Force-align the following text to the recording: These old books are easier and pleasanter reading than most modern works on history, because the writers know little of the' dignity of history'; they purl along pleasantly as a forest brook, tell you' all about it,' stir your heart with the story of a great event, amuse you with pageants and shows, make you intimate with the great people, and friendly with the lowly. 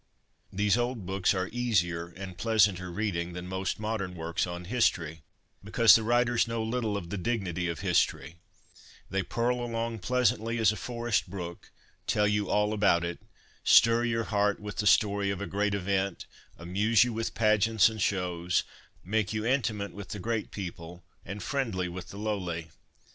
These 0.51 0.77
old 0.79 1.05
books 1.05 1.35
are 1.35 1.47
easier 1.49 2.07
and 2.07 2.35
pleasanter 2.35 2.89
reading 2.91 3.33
than 3.33 3.45
most 3.45 3.79
modern 3.79 4.15
works 4.15 4.47
on 4.47 4.65
history, 4.65 5.21
because 5.63 5.93
the 5.93 6.01
writers 6.01 6.47
know 6.47 6.63
little 6.63 6.97
of 6.97 7.11
the' 7.11 7.17
dignity 7.29 7.67
of 7.67 7.81
history'; 7.81 8.37
they 9.11 9.21
purl 9.21 9.63
along 9.63 9.99
pleasantly 9.99 10.57
as 10.57 10.71
a 10.71 10.75
forest 10.75 11.29
brook, 11.29 11.69
tell 12.07 12.27
you' 12.27 12.49
all 12.49 12.73
about 12.73 13.03
it,' 13.05 13.21
stir 13.63 14.03
your 14.03 14.23
heart 14.23 14.59
with 14.59 14.77
the 14.77 14.87
story 14.87 15.29
of 15.29 15.39
a 15.39 15.45
great 15.45 15.75
event, 15.75 16.25
amuse 16.57 17.03
you 17.03 17.13
with 17.13 17.35
pageants 17.35 17.87
and 17.87 18.01
shows, 18.01 18.63
make 19.03 19.33
you 19.33 19.45
intimate 19.45 19.91
with 19.93 20.07
the 20.07 20.19
great 20.19 20.49
people, 20.49 21.03
and 21.23 21.43
friendly 21.43 21.87
with 21.87 22.09
the 22.09 22.17
lowly. 22.17 22.71